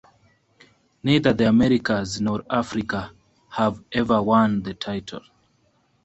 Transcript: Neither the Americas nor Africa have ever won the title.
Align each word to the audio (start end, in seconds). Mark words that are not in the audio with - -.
Neither 1.03 1.31
the 1.31 1.47
Americas 1.47 2.19
nor 2.19 2.41
Africa 2.49 3.11
have 3.51 3.83
ever 3.93 4.19
won 4.19 4.63
the 4.63 4.73
title. 4.73 5.21